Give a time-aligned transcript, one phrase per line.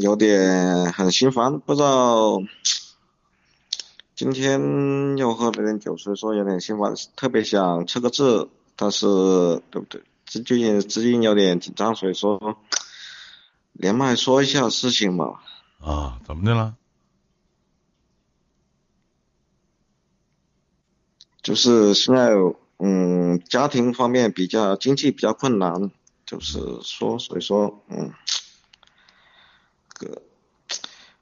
[0.00, 2.42] 有点很心烦，不知道
[4.14, 9.06] 今天又喝了点酒，所以说有点心烦，特别想测个字，但是
[9.70, 10.02] 对不对？
[10.24, 12.56] 最近最近有点紧张，所以说
[13.72, 15.40] 连麦说一下事情嘛。
[15.80, 16.76] 啊，怎么的了？
[21.42, 22.30] 就是现在，
[22.78, 25.90] 嗯，家庭方面比较经济比较困难，
[26.26, 28.12] 就是说，所以说，嗯，
[30.06, 30.22] 个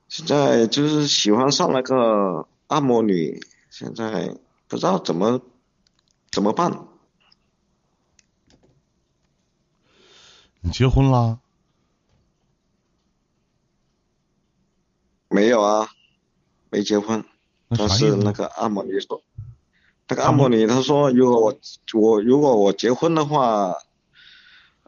[0.09, 4.37] 现在就是喜欢上那个按摩女，现在
[4.67, 5.41] 不知道怎么
[6.31, 6.87] 怎么办。
[10.61, 11.39] 你结婚啦？
[15.29, 15.89] 没有啊，
[16.71, 17.25] 没结婚，
[17.69, 19.23] 但是那个按摩女说。
[20.11, 21.55] 那个按摩女，她说如果我
[21.93, 23.75] 我如果我结婚的话，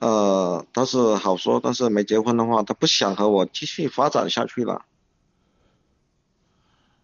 [0.01, 4.87] 呃，但是好说，但是没结婚的话，他不想和我继续发展下去了。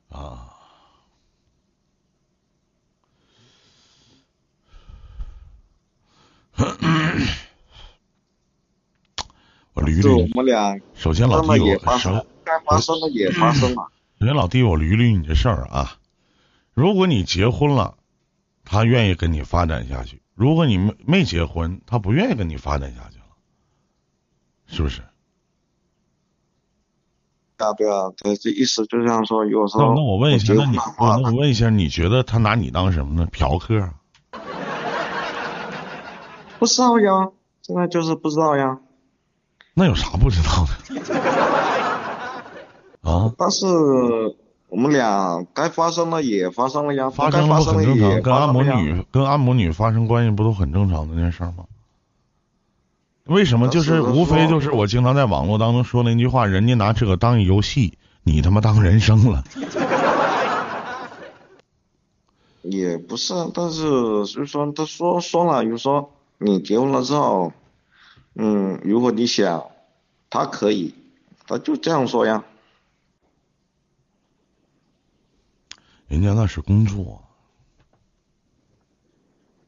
[0.09, 0.49] 啊。
[9.75, 10.23] 我捋捋。
[10.23, 10.81] 我们俩。
[10.95, 13.93] 首先，老弟，我首该发生的也发生了。
[14.19, 15.99] 首先，老弟，我捋捋你这事儿啊。
[16.73, 17.96] 如果你结婚了。
[18.67, 20.21] 他愿意跟你发展下去。
[20.35, 23.25] 如果你没没结婚，他不愿意跟你发展下去了，
[24.67, 25.01] 是不是？
[27.57, 33.27] 啊，对啊，他这意思就像说，有时候那我问一下，那你那我问一下，你觉得他拿你当什么呢？
[33.33, 33.89] 嫖客？
[36.59, 37.31] 不知道呀，
[37.63, 38.79] 现在就是不知道呀。
[39.73, 40.73] 那有啥不知道的？
[43.11, 43.33] 啊？
[43.39, 43.65] 但是。
[44.69, 48.21] 我们俩该发生了也发生了呀，发生了很正常。
[48.23, 51.65] 跟按摩女跟按摩女发生关系不都很正常的那事儿吗？
[53.25, 59.43] 为什么就是无非就是我经常在网络当中说那句话，人家拿这个当游戏，你他妈当人生了。
[62.63, 67.53] 也不是，但是就是说他说说了，就说你结婚了之后，
[68.35, 69.65] 嗯，如果你想，
[70.29, 70.93] 他可以，
[71.47, 72.43] 他就这样说呀。
[76.09, 77.23] 人家那是工作，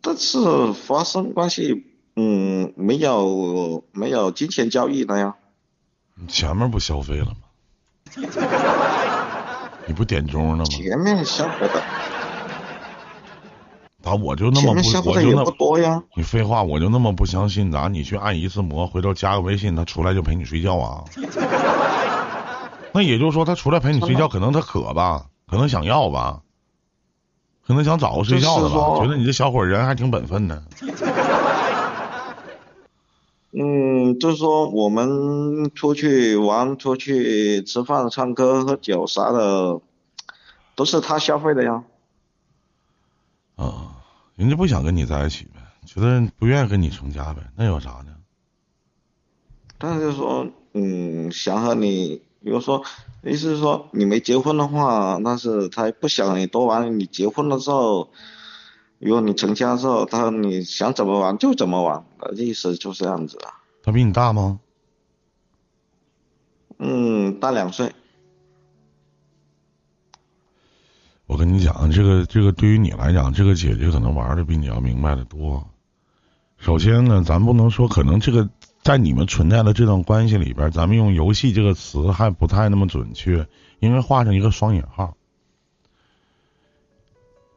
[0.00, 0.38] 但是
[0.72, 1.84] 发生关系，
[2.16, 5.34] 嗯，没有没有金钱交易的呀。
[6.28, 7.37] 前面不消费了吗？
[9.87, 10.65] 你不点钟了吗？
[10.65, 11.82] 前面消费的。
[14.00, 16.03] 咋我就那么不我就那么多呀？
[16.15, 17.70] 你废话，我就那么不相信？
[17.72, 21.05] 咋你去按一次摩，回头加个微信，他出来就陪你睡觉啊？
[22.94, 25.26] 那也就是说，他出来陪你睡觉，可能他渴吧？
[25.48, 26.42] 可能想要吧，
[27.66, 30.62] 可能想找个睡觉的吧，觉得你这小伙人还挺本分的。
[33.50, 39.81] 嗯，就是说我们出去玩、出去吃饭、唱歌、喝酒啥的，
[40.75, 41.82] 都是他消费的呀。
[43.56, 43.97] 啊，
[44.37, 48.14] 人家不想跟你在一起呗，觉得不愿意跟你成家呗，那有啥呢？
[49.78, 52.20] 但是说，嗯，想和你。
[52.41, 52.84] 比如说，
[53.25, 56.99] 意思是说你没结婚的话，但是他不想你多玩。
[56.99, 58.10] 你结婚了之后，
[59.00, 62.04] 如果你成家之后，他你想怎么玩就怎么玩，
[62.37, 63.59] 意思就是这样子啊。
[63.82, 64.60] 他比你大吗？
[66.78, 67.93] 嗯，大两岁。
[71.26, 75.69] 我跟你讲，这个这个对于你来讲，这个姐姐可能玩的比你要明白的多。
[76.56, 78.49] 首先呢，咱不能说可能这个。
[78.88, 83.47] 在你们存在的这段关系里边，咱们用“游戏”这个词还不太那么准确，
[83.81, 85.15] 应该画上一个双引号。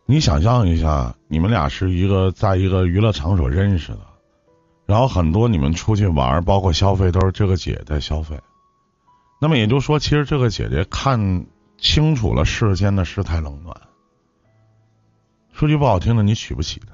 [0.06, 4.02] 你想象一下，你们俩是一个在一个娱乐场所认识的，
[4.86, 8.38] 然后很多你们出去玩，包括消费都是这个姐在消费。
[9.40, 11.46] 那么也就说，其实这个姐姐看
[11.78, 13.74] 清楚了世间的世态冷暖。
[15.54, 16.88] 说句不好听的，你娶不起的，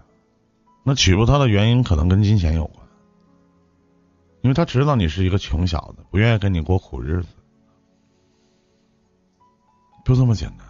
[0.83, 2.76] 那娶不她的原因可能跟金钱有关。
[4.41, 7.27] 因为他知道你是一个穷小子，不愿意跟你过苦日子，
[10.05, 10.67] 就这么简单。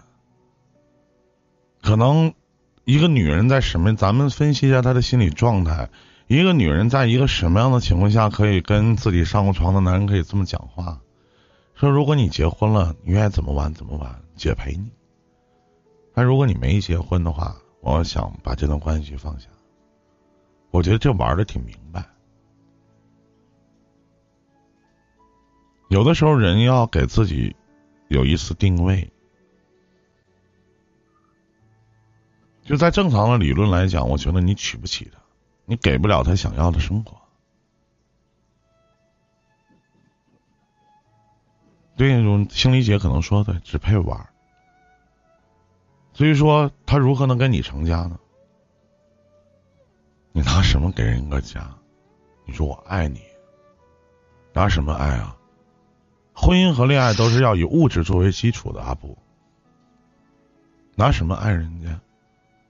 [1.81, 2.33] 可能
[2.85, 3.95] 一个女人在什么？
[3.95, 5.89] 咱们分析一下她的心理状态。
[6.27, 10.99] 一个女人在一个什么样的情况下可以跟自己上过床的男人可以这么讲话？
[11.73, 14.91] 说如果你结婚了，你愿意怎么玩怎么玩，姐陪你。
[16.13, 19.47] 但如果你没结婚的话，我想把这段关系放下。
[20.71, 22.03] 我觉得这玩的挺明白。
[25.89, 27.55] 有的时候，人要给自己
[28.09, 29.11] 有一次定位。
[32.63, 35.19] 就在正常的理论来讲，我觉得你娶不起他，
[35.65, 37.17] 你给不了他想要的生活。
[41.95, 44.29] 对那种心理姐可能说的只配玩。
[46.13, 48.19] 所以说，他如何能跟你成家呢？
[50.33, 51.73] 你拿什么给人一个家？
[52.45, 53.21] 你说我爱你，
[54.51, 55.37] 拿什么爱啊？
[56.39, 59.17] 婚姻和恋爱都是要以物质作为基础的，阿布。
[60.95, 61.99] 拿什么爱人家？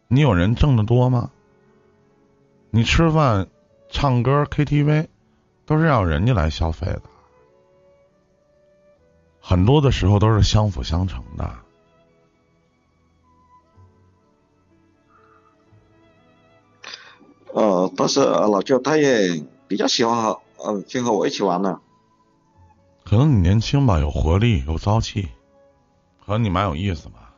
[0.07, 1.31] 你有人挣得多吗？
[2.71, 3.47] 你吃饭、
[3.89, 5.07] 唱歌、KTV，
[5.65, 7.01] 都是让人家来消费的，
[9.41, 11.55] 很多的时候都是相辅相成的。
[17.53, 21.81] 呃，但是老舅他也比较喜欢和嗯，就和我一起玩呢。
[23.09, 25.29] 可能你年轻吧，有活力，有朝气，
[26.25, 27.33] 可能你蛮有意思吧。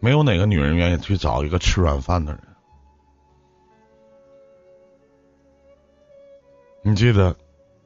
[0.00, 2.42] 没有哪个女人愿意去找一个吃软饭的人。
[6.80, 7.36] 你记得，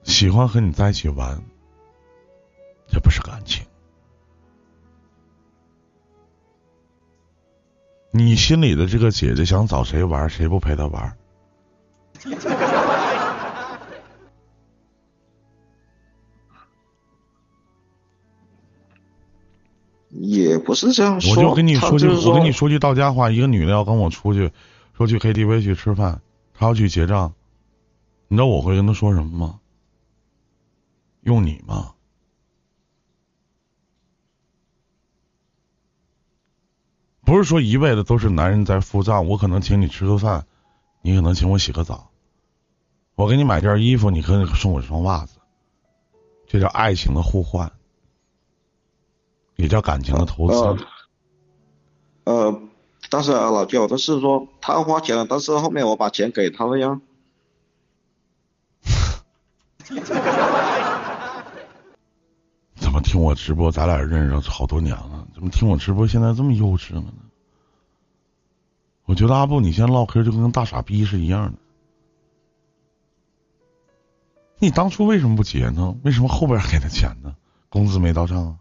[0.05, 1.43] 喜欢和你在一起玩，
[2.87, 3.67] 这不是感情。
[8.13, 11.19] 你心里的这个姐姐想找谁玩，谁不陪她玩？
[20.11, 24.53] 也不是这样说，我就跟你说句，我跟你说句到家话，一个女的要跟我出去，
[24.97, 26.21] 说去 KTV 去吃饭，
[26.55, 27.35] 她要去结账，
[28.29, 29.59] 你知道我会跟她说什么吗？
[31.23, 31.95] 用你吗？
[37.25, 40.47] 不是说一味的都是男人在付账，我可能请你吃个饭，
[41.01, 42.12] 你可能请我洗个澡，
[43.15, 45.39] 我给你买件衣服，你可以送我一双袜子，
[46.47, 47.71] 这叫爱情的互换。
[49.57, 50.85] 也叫感情的投资。
[52.25, 52.61] 呃，
[53.11, 57.01] 但是老舅，他是说他花钱了，但是后面我把钱给他了呀。
[62.75, 63.71] 怎么听我直播？
[63.71, 67.13] 咱俩认识好多年了，怎么听我直播现在这么幼稚了呢？
[69.05, 71.59] 我觉得阿布，你现在唠嗑就跟大傻逼是一样的。
[74.63, 75.93] 你当初为什么不结呢？
[76.05, 77.35] 为什么后边给他钱呢？
[77.69, 78.55] 工资没到账啊？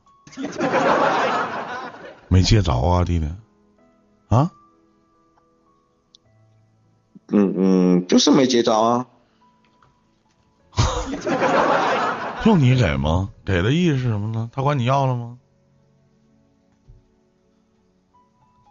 [2.27, 3.31] 没借着啊，弟弟，
[4.27, 4.51] 啊？
[7.27, 9.05] 嗯嗯，就是没接着啊。
[12.45, 13.29] 用你给吗？
[13.45, 14.49] 给的意思是什么呢？
[14.51, 15.37] 他管你要了吗？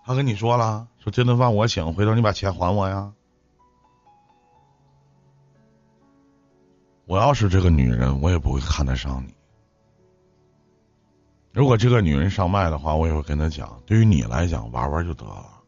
[0.05, 3.12] 他跟你说了，说这顿饭我请，回头你把钱还我呀。
[7.11, 9.35] 我要是这个女人，我也不会看得上你。
[11.53, 15.61] 如果这个女人上麦的话，我也会跟她讲，对于你来讲，玩玩就得了。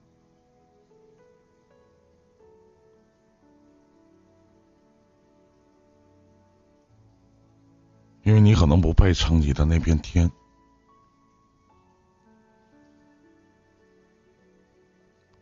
[8.23, 10.31] 因为你可能不配撑起的那片天。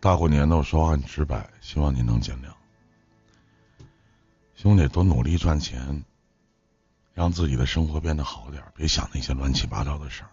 [0.01, 2.60] 大过年的，我说话很直白，希望你能见谅。
[4.63, 6.05] 兄弟，多努力赚钱。
[7.15, 10.29] 让自己的生活变得好点，别想那些乱七八糟的事儿，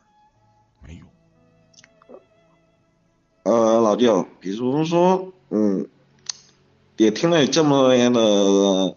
[0.86, 1.08] 没用。
[3.44, 5.88] 呃，老舅，比如说，嗯，
[6.98, 8.96] 也听了这么多年的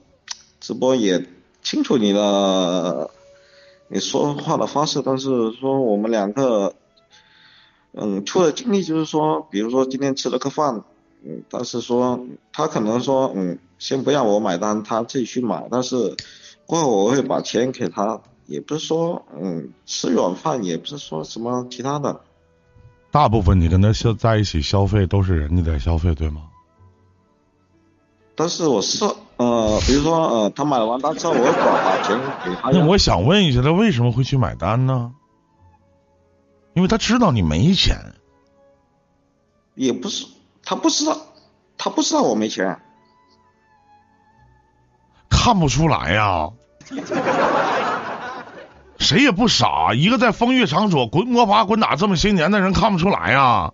[0.59, 1.25] 直播，也
[1.63, 3.09] 清楚你的
[3.87, 6.75] 你说话的方式，但是说我们两个，
[7.93, 10.83] 嗯，出的经历就是说，比如说今天吃了个饭，
[11.25, 16.17] 嗯，但是说他可能说，嗯，先不让我买单，他自己去买，但是。
[16.67, 22.21] 过后我会把钱给他，也不是说嗯吃软饭，也不是说什么其他的。
[23.11, 26.43] 大部分你跟他消在一起消费都是人家在消费，对吗？
[28.37, 29.05] 但是我是
[29.37, 32.71] 呃，比如说呃，他买完单之后，我会把钱给他。
[32.71, 35.13] 那我想问一下，他为什么会去买单呢？
[36.75, 37.97] 因为他知道你没钱。
[39.75, 40.25] 也不是，
[40.63, 41.17] 他不知道，
[41.77, 42.81] 他不知道我没钱。
[45.41, 46.51] 看不出来呀。
[48.99, 53.73] 谁也不傻，一个在风月场所滚摸爬滚打这么些年的人，看不出来呀？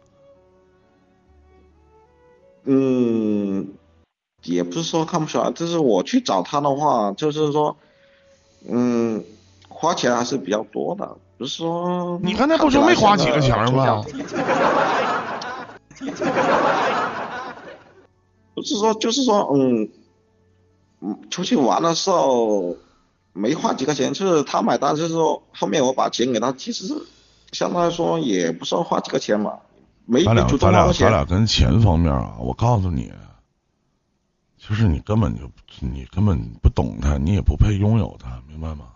[2.62, 3.66] 嗯，
[4.44, 7.76] 也不是说看不出来，就是我去找他的话，就是说，
[8.68, 9.24] 嗯，
[9.68, 12.20] 花钱还是比较多的，不是说。
[12.22, 14.04] 你刚才不是没花几个钱吗？
[18.54, 19.88] 不是说，就是说，嗯，
[21.00, 22.76] 嗯，出去玩的时候。
[23.38, 26.94] 没花几个钱，就是他买单，就是说后面我把钱给他，其实
[27.52, 29.58] 相当于说也不算花几个钱嘛，
[30.06, 33.12] 没咱俩咱俩咱俩跟钱方面啊，我告诉你，
[34.56, 35.42] 就是你根本就
[35.80, 38.86] 你根本不懂他，你也不配拥有他，明白吗？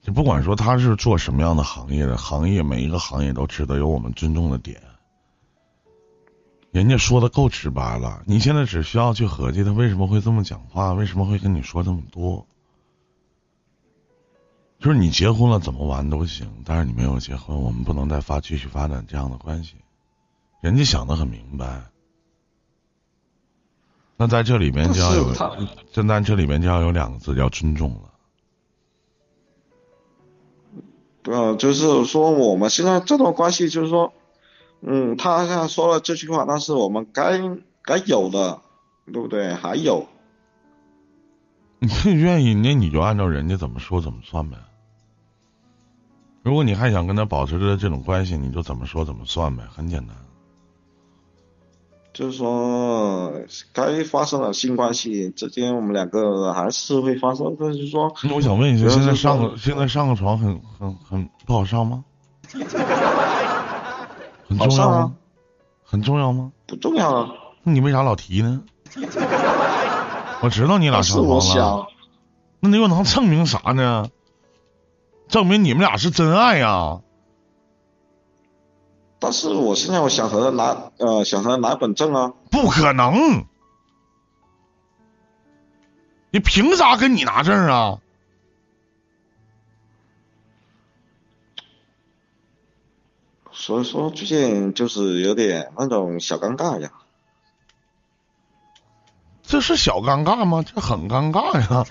[0.00, 4.80] 就不管说他是做什么样的行业的，行业每一个行业都值得有我们尊重的点。
[6.70, 12.46] 人家说的够直白了，你现在只需要去合计他为什么会这么讲话，为什么会跟你说这么多。
[14.78, 19.74] 就是你结婚了怎么玩都行，但是你没有结婚，我们不能再发继续发展这样的关系。
[20.60, 21.84] 人家想的很明白。
[24.16, 25.32] 那在这里面就要有，
[25.92, 28.02] 就在这里面就要有两个字叫尊重了。
[31.24, 34.12] 呃，就是说我们现在这段关系，就是说，
[34.80, 37.40] 嗯，他现在说了这句话，但是我们该
[37.82, 38.60] 该有的，
[39.12, 39.52] 对不对？
[39.54, 40.06] 还有，
[41.80, 44.56] 你愿意，那你就按照人家怎么说怎么算呗。
[46.42, 50.16] 如果你还想跟他保持着这种关系，你就怎么说怎么算呗，很简单。
[52.14, 53.32] 就是说，
[53.72, 57.56] 该发生了性关系之间，我们两个还是会发生。
[57.56, 62.04] 就是说，那我想问一下，现在上个现在上个床很很很不好上吗？
[64.48, 65.14] 很重要吗？
[65.84, 66.52] 很重要吗？
[66.66, 67.30] 不重要啊。
[67.62, 68.62] 那你为啥老提呢？
[70.40, 71.86] 我知道你俩上床了。
[72.60, 74.08] 那你又能证明啥呢？
[75.28, 77.00] 证明你们俩是真爱呀！
[79.18, 82.32] 但是我现在我想和他拿呃想和他拿本证啊！
[82.50, 83.44] 不可能！
[86.30, 87.98] 你凭啥跟你拿证啊？
[93.52, 96.90] 所以说最近就是有点那种小尴尬呀。
[99.42, 100.62] 这是小尴尬吗？
[100.62, 101.84] 这很尴尬呀！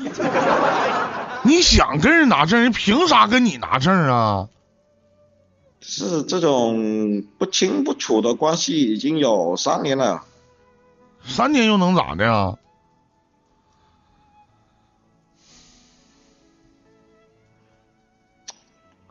[1.44, 4.50] 你想跟人拿证，人凭啥跟你拿证啊？
[5.82, 10.24] 是这种不清不楚的关系已经有三年了，
[11.24, 12.58] 三年又能咋的呀？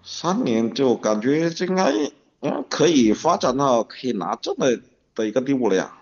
[0.05, 1.93] 三年就感觉应该
[2.41, 4.81] 嗯可以发展到可以拿证的
[5.15, 5.93] 的一个地步了呀。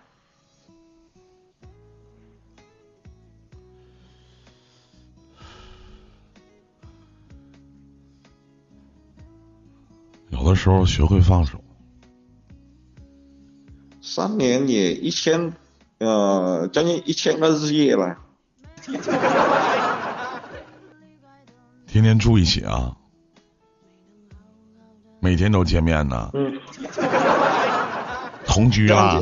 [10.31, 11.63] 有的时候学会放手，
[14.03, 15.55] 三年也一千，
[15.99, 18.19] 呃，将近一千个日夜了。
[21.87, 22.97] 天天住一起啊，
[25.25, 26.31] 每天都见面呢。
[26.35, 26.61] 嗯。
[28.47, 29.19] 同居啊。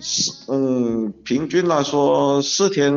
[0.00, 2.92] 是嗯，平均来说四天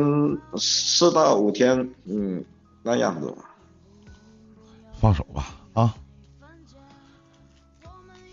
[0.58, 2.44] 四到五天，嗯，
[2.82, 3.36] 那样子吧。
[5.00, 5.94] 放手吧，啊！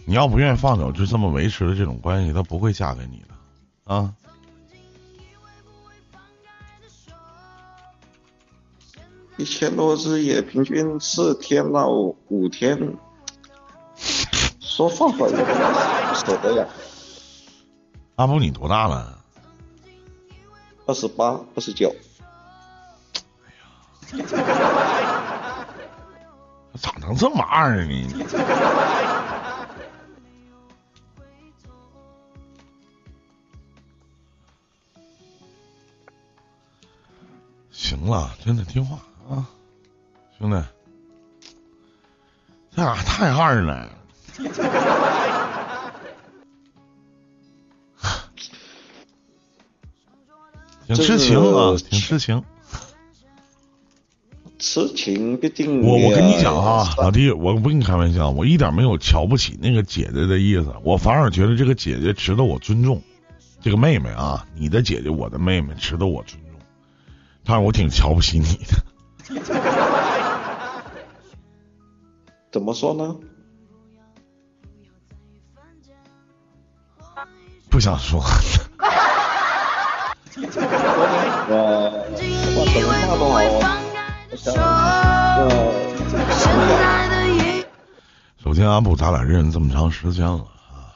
[0.04, 4.14] 你要不愿意放手，就这么维持的这种关系，他不会嫁给你的，啊！
[9.38, 12.96] 一千多只也，平均四天到五天，
[14.60, 15.44] 说放放也不
[16.16, 16.66] 舍得呀。
[18.16, 19.20] 阿布，你多大了？
[20.86, 21.94] 二十八，二十九。
[24.14, 24.26] 哎呀！
[26.80, 28.08] 咋能这么二呢？
[37.72, 39.50] 行了，真的听话啊，
[40.38, 40.64] 兄弟，
[42.76, 43.90] 这俩太二了，
[50.86, 52.44] 挺痴情啊，挺痴情。
[54.60, 55.82] 痴情必定。
[55.82, 63.02] 我我跟你讲哈，老弟，我不跟你开玩笑，我一点没有瞧不起那个姐姐的意思，我反而觉得这个姐姐值得我尊重。
[63.62, 66.60] 这个妹妹啊，你的姐姐，我的妹妹，值得我尊重。
[67.44, 68.86] 但是我挺瞧不起你的。
[72.52, 73.16] 怎么说呢？
[77.70, 78.22] 不想说。
[80.38, 80.44] 我
[82.56, 83.36] 我怎么骂都好。
[88.44, 90.94] 首先，阿布，咱俩认识这么长时间了啊，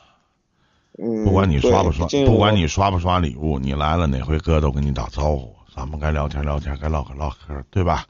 [1.25, 8.05] 不管你刷不刷，不管你刷不刷礼物，你来了哪回哥都跟你打招呼，咱们该聊天聊天，该唠嗑唠嗑，对吧？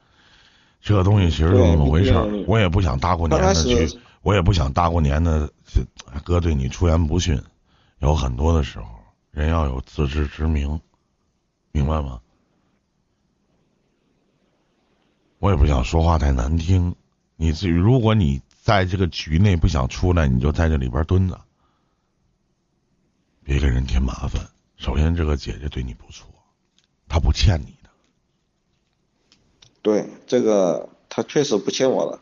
[0.81, 2.25] 这东西其实就那么回事儿。
[2.47, 5.51] 我也不想大过年的去，我也不想大过年的
[6.23, 7.41] 哥对你出言不逊。
[7.99, 8.85] 有很多的时候，
[9.31, 10.79] 人要有自知之明，
[11.71, 12.21] 明白吗？
[15.39, 16.95] 我也不想说话太难听，
[17.35, 21.39] 你至于如果你在这个局内不想出来，你就在这里边蹲着，
[23.43, 24.49] 别给人添麻烦。
[24.75, 26.27] 首先，这个姐姐对你不错，
[27.07, 27.78] 她不欠你的。
[29.81, 32.19] 对，这个他确实不欠我了。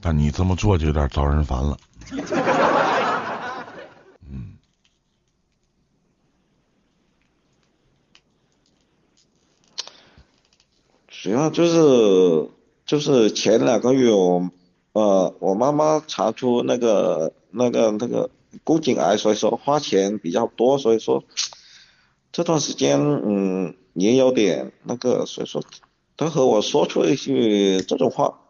[0.00, 1.76] 但你这么做就有点招人烦了。
[4.30, 4.56] 嗯。
[11.08, 12.48] 主要就是
[12.86, 14.48] 就是前两个月我
[14.92, 18.30] 呃我妈妈查出那个那个那个
[18.62, 21.24] 宫颈癌，所以说花钱比较多，所以说
[22.30, 25.62] 这段时间嗯也有点那个，所以说
[26.18, 28.40] 她和我说出了一句这种话。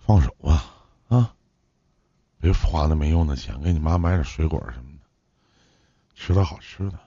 [0.00, 0.64] 放手吧，
[1.06, 1.34] 啊，
[2.40, 5.04] 别花那没用的钱，给你妈买点水果什么的，
[6.16, 6.98] 吃点好吃的，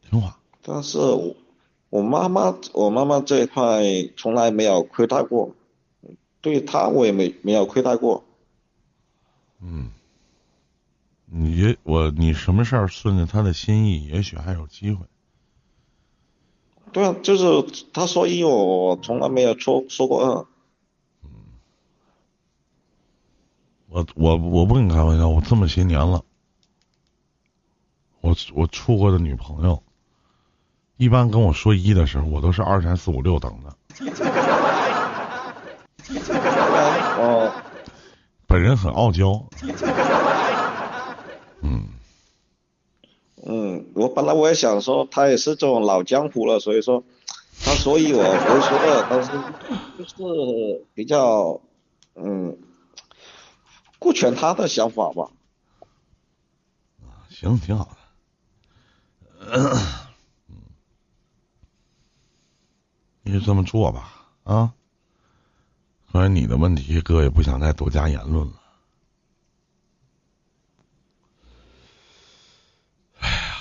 [0.00, 0.38] 听话。
[0.62, 1.36] 但是我
[1.90, 3.82] 我妈妈，我妈妈这一块
[4.16, 5.54] 从来没有亏待过，
[6.40, 8.24] 对她我也没没有亏待过。
[9.60, 9.90] 嗯，
[11.54, 15.06] 你我你什么事儿顺着他的心意，也许还有机会。
[16.92, 17.44] 对啊，就是
[17.92, 20.46] 他说一，我从来没有说说过二。
[23.88, 26.24] 我我我不跟你开玩笑，我这么些年了，
[28.20, 29.80] 我我处过的女朋友，
[30.96, 33.76] 一般跟我说一的时候，我都是二三四五六等的。
[37.16, 37.52] 哦，
[38.48, 39.40] 本人很傲娇。
[41.64, 41.88] 嗯
[43.46, 47.04] 嗯，我本来我也想说，他也是这种老江湖了，所以说
[47.60, 49.30] 他所以我我说的，但是
[49.96, 51.60] 就是比较
[52.14, 52.58] 嗯。
[53.98, 55.30] 顾全他的想法吧。
[57.30, 57.96] 行，挺好的。
[59.50, 59.74] 嗯
[63.22, 64.12] 你就这么做吧，
[64.44, 64.74] 啊。
[66.12, 68.60] 关于你的问题，哥也不想再多加言论了。
[73.18, 73.56] 哎呀，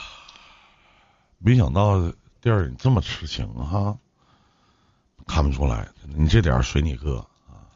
[1.45, 1.99] 没想到
[2.41, 3.97] 弟儿你这么痴情哈，
[5.27, 7.67] 看不出来，你这点随你哥啊。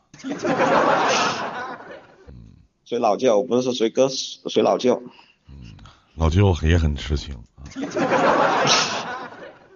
[2.86, 5.04] 随老舅，不是随哥，随老舅。
[5.50, 5.76] 嗯，
[6.16, 7.68] 老舅也很痴情啊，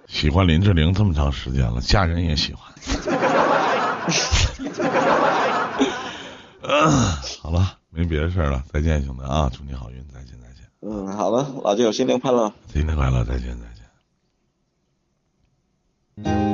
[0.08, 2.74] 喜欢林志玲这么长时间了，家人也喜欢。
[7.42, 10.66] 好了，没别的事了，再见，兄弟啊，祝你好运，再见，再见。
[10.80, 12.54] 嗯，好了，老舅，新年快乐。
[12.72, 13.81] 新年快乐，再见，再见。
[16.18, 16.51] thank you